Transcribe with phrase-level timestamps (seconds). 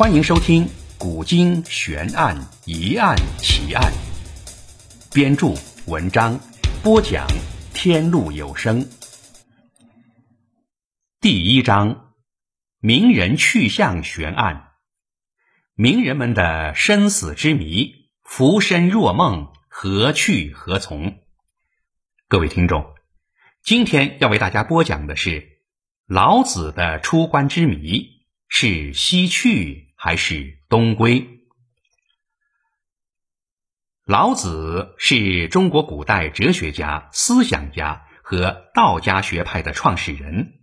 [0.00, 0.64] 欢迎收听
[0.96, 3.92] 《古今悬案疑案奇案》，
[5.14, 5.48] 编著
[5.88, 6.40] 文章，
[6.82, 7.26] 播讲
[7.74, 8.88] 天路有声。
[11.20, 12.14] 第一章：
[12.78, 14.70] 名人去向悬案，
[15.74, 21.18] 名人们的生死之谜，浮生若梦，何去何从？
[22.26, 22.94] 各位听众，
[23.62, 25.58] 今天要为大家播讲的是
[26.06, 29.89] 老子的出关之谜，是西去。
[30.02, 31.42] 还是东归。
[34.06, 40.62] 老子是中国古代哲学家、思想家和道家学派的创始人。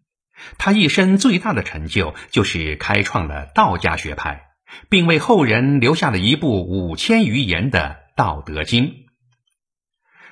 [0.58, 4.48] 他一生最大的成就就是开创了道家学派，
[4.90, 8.86] 并为后人留下了一部五千余言的《道德经》。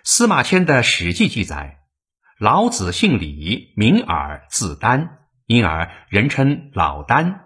[0.04, 1.78] 司马迁的《史记》记载，
[2.40, 7.45] 老子姓李，名耳，字丹，因而人称老丹。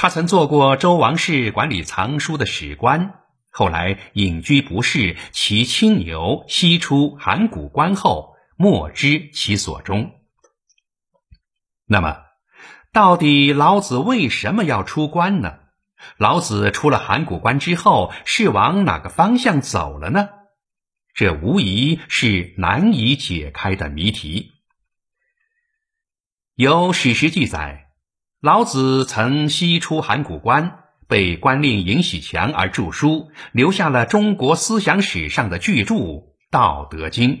[0.00, 3.20] 他曾做过周王室管理藏书的史官，
[3.50, 10.12] 后来隐居不仕，骑青牛西出函谷关后，莫知其所终。
[11.84, 12.16] 那么，
[12.94, 15.58] 到底老子为什么要出关呢？
[16.16, 20.30] 老子出了函谷关之后，是往哪个方向走了呢？
[21.12, 24.52] 这无疑是难以解开的谜题。
[26.54, 27.89] 有史实记载。
[28.40, 35.94] 老子曾西出函谷关，被官令尹喜强而著书，留下了中国思想史上的巨著
[36.50, 37.36] 《道德经》。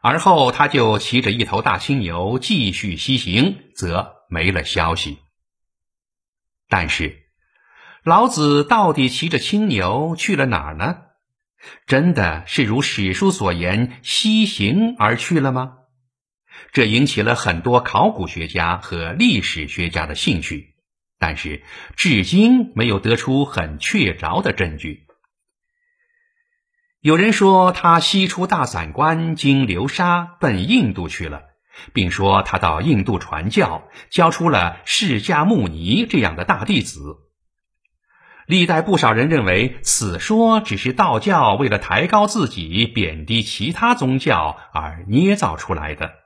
[0.00, 5.18] 而后，他就骑着一头大青牛继续西行，则没了消息。
[6.68, 7.24] 但是，
[8.04, 10.98] 老子到底骑着青牛去了哪儿呢？
[11.88, 15.78] 真的是如史书所言，西行而去了吗？
[16.72, 20.74] 这引起了很多考古学家和历史学家的兴趣，
[21.18, 21.62] 但是
[21.96, 25.06] 至今没有得出很确凿的证据。
[27.00, 31.44] 有人说他西出大散关，经流沙奔印度去了，
[31.94, 37.16] 并说他到印度传教，教出了释迦牟尼这样的大弟子。
[38.46, 46.19] 历代不少人认为此说只是道教为了抬高自己、贬低其他宗教而捏造出来的。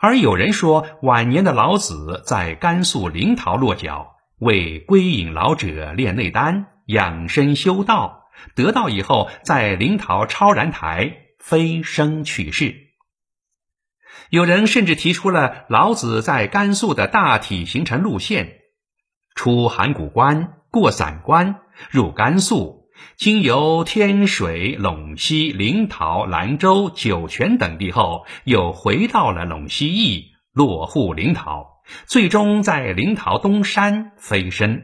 [0.00, 8.24] 而有人说，晚年的老子在甘肃临洮落脚，为归隐老者炼内丹、养生修道，
[8.54, 12.74] 得道以后，在临洮超然台飞升去世。
[14.30, 18.60] 有人甚至提出了老子在甘肃的大体行程路线：
[19.34, 22.85] 出函谷关，过散关，入甘肃。
[23.16, 31.66] 经由天水、陇西、临洮、兰州、酒泉等地后，又回到了陇西驿，落户临洮，
[32.06, 34.82] 最终在临洮东山飞升。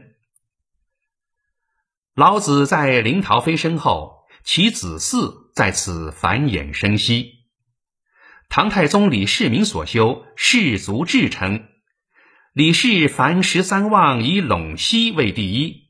[2.15, 7.39] 老子在临洮飞升后，其子嗣在此繁衍生息。
[8.49, 11.65] 唐太宗李世民所修《士族志》称，
[12.53, 15.82] 李氏凡十三望，以陇西为第一。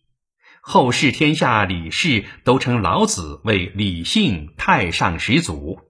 [0.66, 5.82] 后世天下李氏都称老子为李姓太上始祖，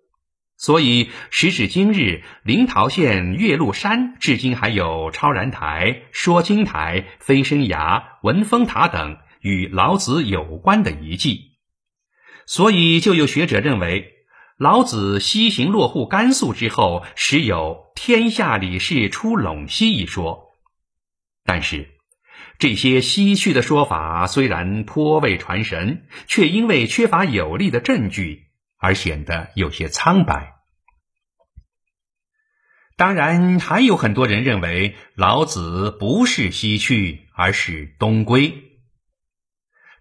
[0.57, 11.51] 所以时至今日，临洮县岳麓山至今还有超然台、说经台、飞升崖、文峰塔等与老子有关的遗迹。
[12.47, 14.11] 所以，就有学者认为，
[14.57, 20.55] 老子西行落户甘肃之后，时有“天下李氏出陇西”一说，
[21.45, 21.92] 但是。
[22.59, 28.43] 这些西去的说法虽然颇为传神，却因为缺乏有力的证据
[28.77, 30.53] 而显得有些苍白。
[32.95, 38.51] 当然，还有很多人认为老子不是西去，而是东归。《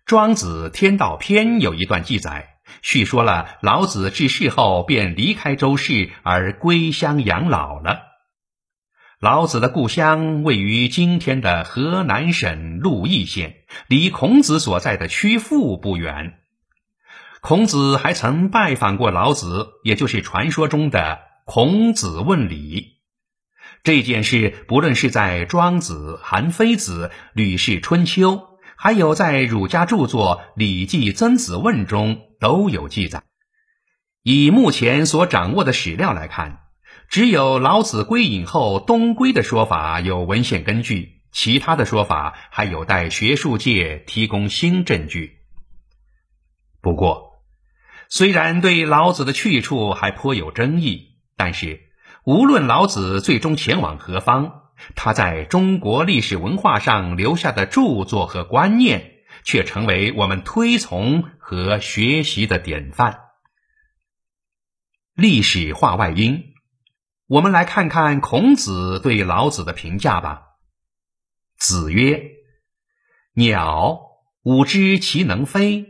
[0.04, 8.11] 庄子·天道篇》有一段记载，叙说了老子治世后便离开周氏，而归乡养老了。
[9.22, 16.40] 老子的故乡位于今天的河南省鹿邑县，离孔子所在的曲阜不远。
[17.40, 22.96] 孔子还曾拜访过老子，也就是传说中的孔子问礼。
[23.84, 28.32] 这件事，不论是在《庄子》《韩非子》《吕氏春秋》，
[28.74, 33.22] 还有在儒家著作《礼记·曾子问》中都有记载。
[34.24, 36.61] 以目前所掌握的史料来看，
[37.12, 45.36] 只有老子归隐后东归的说法有文献根据，其他的说法还有待学术界提供新证据。
[46.80, 47.42] 不过，
[48.08, 51.82] 虽然对老子的去处还颇有争议，但是
[52.24, 54.62] 无论老子最终前往何方，
[54.94, 63.18] 他在中国历史文化上留下的著作和观念，却成为我们推崇和学习的典范。
[65.14, 66.51] 历史话外音，
[67.32, 70.48] 我们来看看孔子对老子的评价吧。
[71.56, 72.32] 子曰
[73.32, 74.00] ：“鸟，
[74.42, 75.86] 吾知其能飞；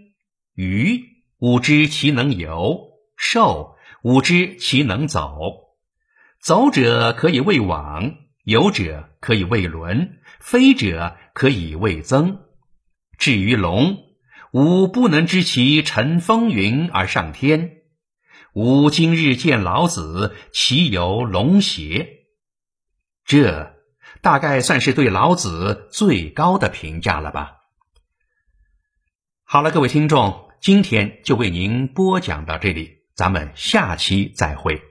[0.55, 1.03] 鱼，
[1.39, 3.75] 吾知其能游；兽，
[4.05, 5.37] 吾知其能走。
[6.41, 12.39] 走者可以为往，游者可以为轮，飞者可以为增。
[13.19, 13.97] 至于龙，
[14.53, 17.79] 吾不能知其乘风云而上天。”
[18.55, 22.27] 吾今日见老子，其有龙邪？
[23.25, 23.77] 这
[24.21, 27.57] 大概算是对老子最高的评价了吧。
[29.45, 34.83] 好了，各位听众，今天就为您播讲到这里，咱们下期再会。